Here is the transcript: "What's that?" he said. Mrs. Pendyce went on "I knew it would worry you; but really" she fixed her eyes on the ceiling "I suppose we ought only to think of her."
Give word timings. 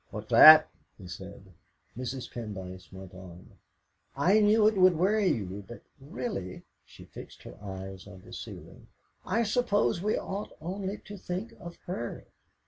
"What's 0.09 0.31
that?" 0.31 0.67
he 0.97 1.05
said. 1.07 1.53
Mrs. 1.95 2.31
Pendyce 2.33 2.91
went 2.91 3.13
on 3.13 3.59
"I 4.17 4.39
knew 4.39 4.67
it 4.67 4.75
would 4.75 4.97
worry 4.97 5.27
you; 5.27 5.63
but 5.67 5.83
really" 5.99 6.63
she 6.83 7.05
fixed 7.05 7.43
her 7.43 7.55
eyes 7.63 8.07
on 8.07 8.23
the 8.25 8.33
ceiling 8.33 8.87
"I 9.27 9.43
suppose 9.43 10.01
we 10.01 10.17
ought 10.17 10.57
only 10.59 10.97
to 11.05 11.17
think 11.19 11.51
of 11.59 11.75
her." 11.85 12.25